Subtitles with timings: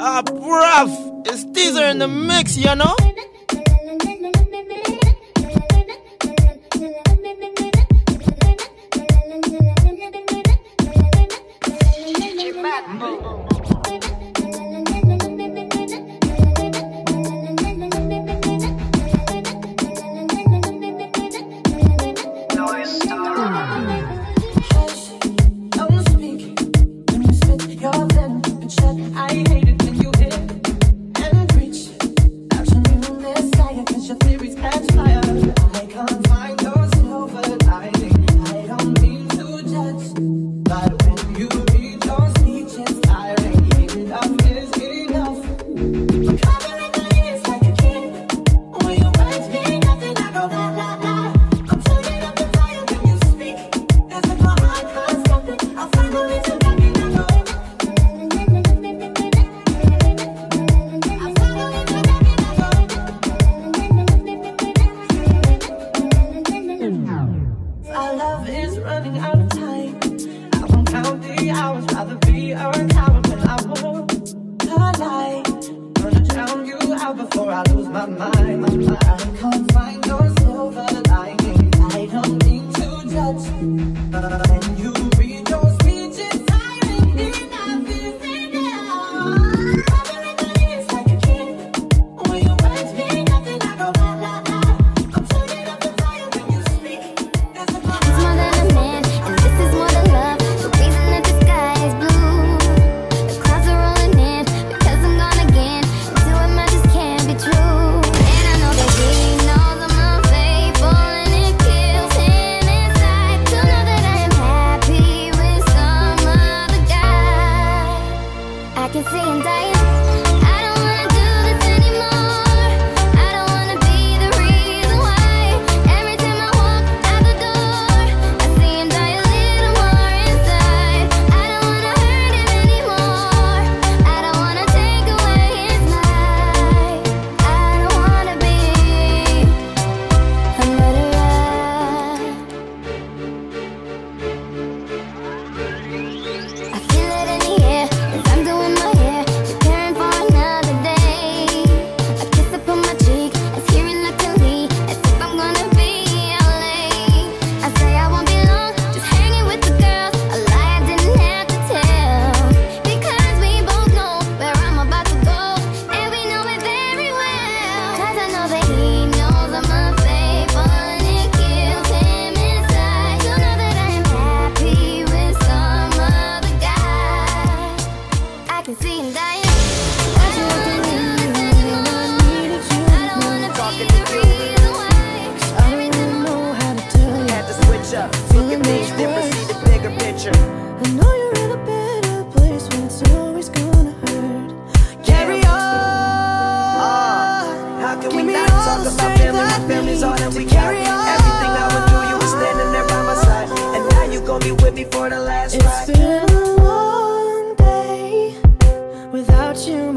[0.00, 3.07] Ah, bruv, it's Diza in the mix, you know?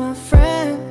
[0.01, 0.90] my friend.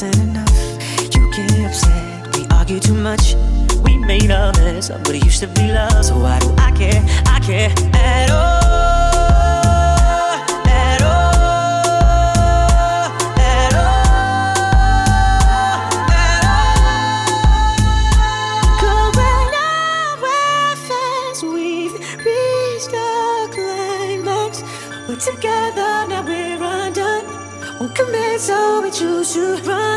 [0.00, 1.14] wasn't enough.
[1.14, 3.34] You get upset, we argue too much.
[3.82, 6.04] We made a mess of what used to be love.
[6.04, 7.02] So why do I care?
[7.26, 8.58] I care at all.
[25.18, 27.26] together, now we're undone.
[27.80, 29.87] Won't commit, so we choose to run.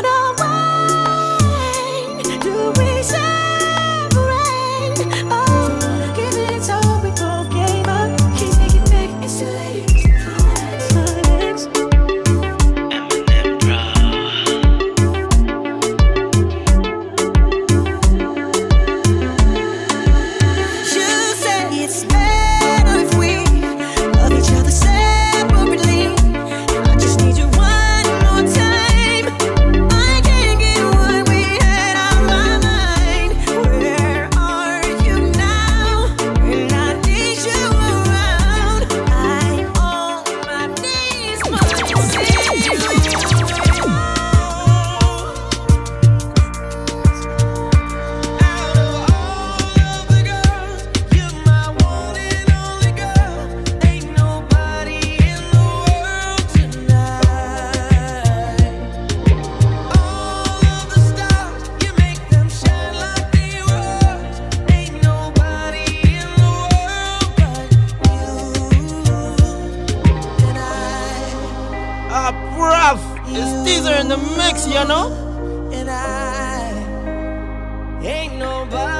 [78.38, 78.91] nobody.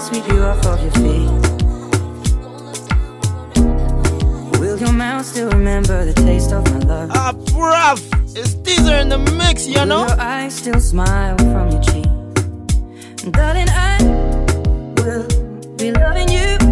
[0.00, 1.30] sweep you off of your feet?
[4.58, 7.10] Will your mouth still remember the taste of my love?
[7.12, 7.98] Ah, bruv,
[8.36, 10.06] it's Diza in the mix, you Will know?
[10.06, 12.06] Your eyes still smile from your cheek.
[13.32, 13.98] Darling, I
[14.96, 15.26] will
[15.76, 16.69] be loving you.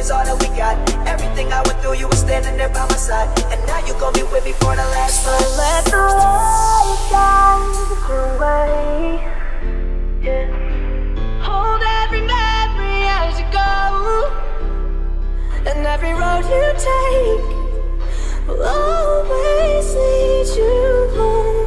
[0.00, 0.76] is all that we got.
[1.06, 3.28] Everything I went through, you were standing there by my side.
[3.52, 5.44] And now you gon' be with me for the last time.
[5.60, 7.90] Let the light guide
[8.24, 9.20] away.
[10.24, 10.48] Yeah.
[11.44, 13.72] Hold every memory as you go.
[15.68, 17.48] And every road you take
[18.48, 21.59] will always lead you home.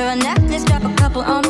[0.00, 1.49] picture, a necklace, drop a couple on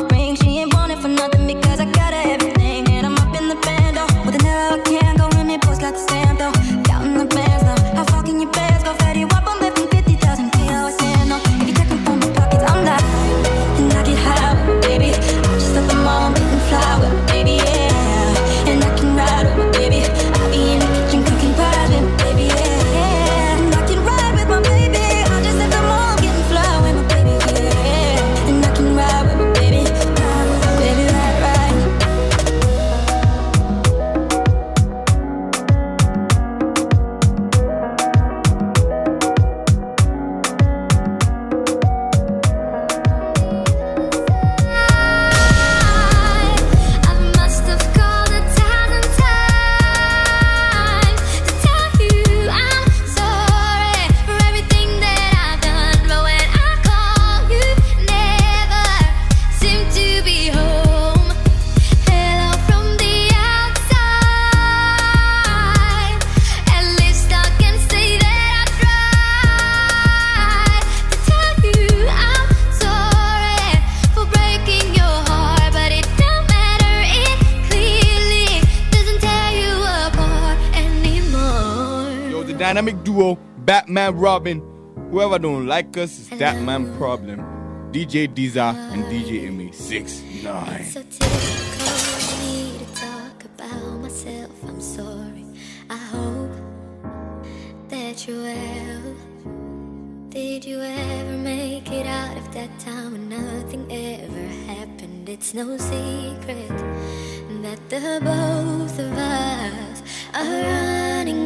[83.21, 84.61] hero, Batman Robin.
[85.11, 87.39] Whoever don't like us is that man problem.
[87.91, 90.85] DJ Diza and DJ Emmy 69.
[90.85, 94.51] So typical to talk about myself.
[94.63, 95.45] I'm sorry.
[95.89, 96.51] I hope
[97.89, 99.15] that you will.
[100.29, 105.27] Did you ever make it out of that time when nothing ever happened?
[105.27, 106.69] It's no secret
[107.63, 110.01] that the both of us
[110.33, 111.40] are running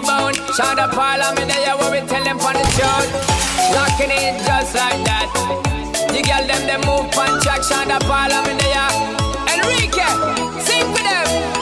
[0.00, 0.34] big bone.
[0.54, 3.00] Shout out Parliament, there what we tell them on the show.
[3.74, 5.28] Locking it just like that.
[6.14, 7.62] You girl them, they move on track.
[7.62, 8.90] Shout out Parliament, there.
[9.52, 10.06] Enrique,
[10.62, 11.59] sing with them.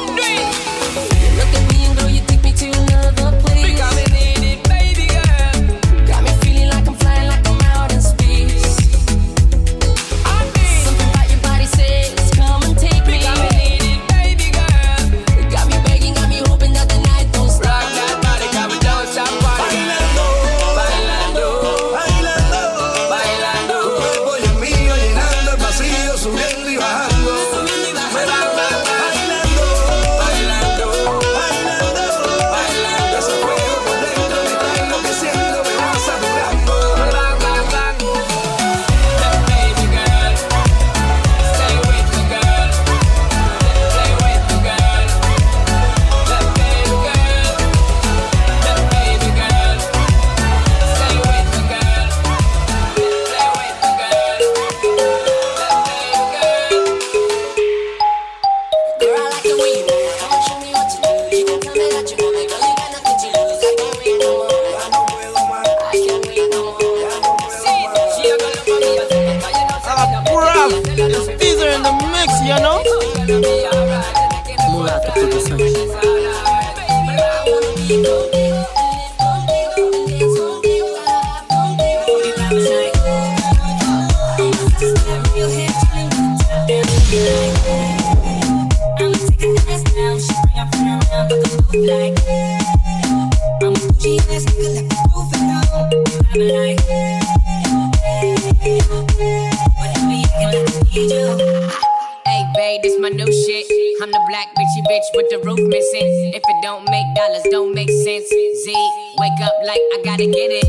[109.18, 110.64] Wake up like I gotta get it.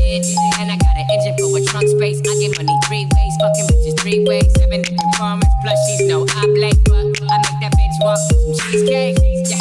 [0.58, 2.20] And I got an engine for a trunk space.
[2.20, 2.59] I get
[4.10, 4.50] fucking bitches.
[4.58, 6.78] Seven in performance, plus she's no oblate.
[6.84, 9.18] But I make that bitch walk some cheesecake.
[9.46, 9.58] Yeah.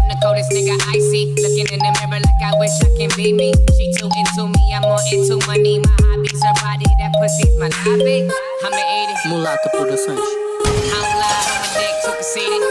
[0.00, 1.34] I'm the coldest nigga I see.
[1.36, 3.52] Looking in the mirror like I wish I can be me.
[3.76, 5.78] She too into me, I'm more into money.
[5.80, 8.28] My hobby's her body, that pussy's my hobby.
[8.64, 8.86] I'm an
[9.28, 9.36] 80.
[9.36, 10.20] Mulata Produções.
[10.20, 12.62] I don't lie, I'm a dick, too conceited.
[12.62, 12.64] I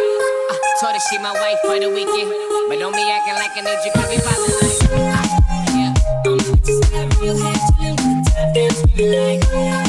[0.49, 2.29] uh, told her she my wife for the weekend.
[2.69, 4.77] But don't be acting like I need you, cause we probably like.
[5.73, 5.93] Yeah.
[8.95, 9.88] Be like, The dynamic duo, Batman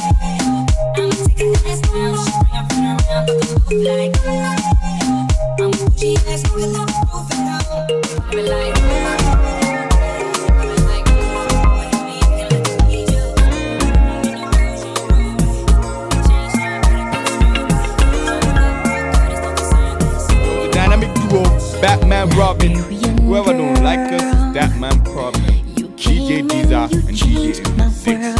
[23.30, 25.44] Whoever don't like us is that man problem.
[25.94, 28.39] DJ Diza and DJ M6.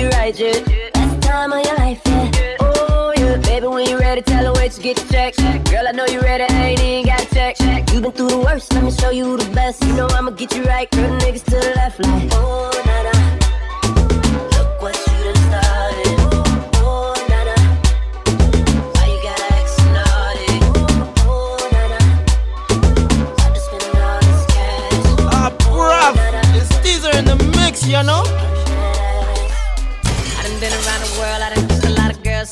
[0.00, 0.52] You right, yeah.
[0.52, 2.56] The time of your life, yeah.
[2.60, 3.36] Oh, yeah.
[3.38, 5.36] Baby, when you ready, tell her wait to get the check.
[5.66, 7.92] Girl, I know you ready, ain't even got to check.
[7.92, 9.84] You been through the worst, let me show you the best.
[9.84, 12.39] You know I'ma get you right, girl, niggas to the left, like.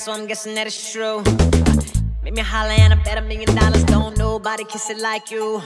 [0.08, 1.22] So I'm guessing that it's true.
[2.24, 3.84] Make me holler and I bet a million dollars.
[3.84, 5.60] Don't nobody kiss it like you.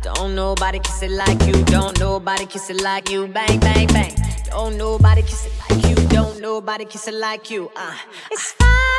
[0.00, 1.52] Don't nobody kiss it like you.
[1.64, 3.28] Don't nobody kiss it like you.
[3.28, 4.14] Bang, bang, bang.
[4.48, 5.96] Don't nobody kiss it like you.
[6.08, 7.70] Don't nobody kiss it like you.
[7.76, 7.94] Uh.
[8.30, 8.93] It's five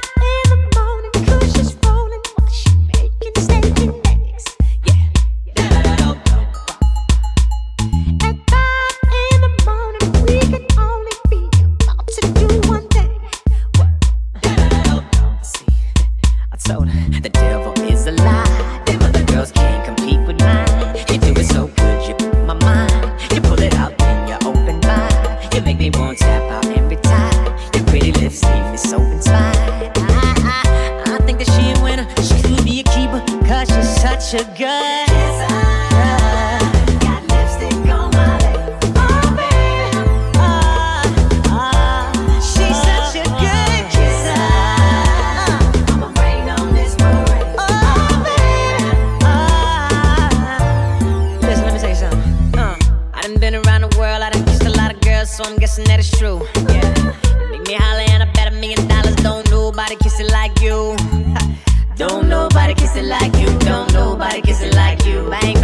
[61.95, 63.47] Don't nobody kiss it like you.
[63.59, 65.29] Don't nobody kiss it like you.
[65.29, 65.54] Bang.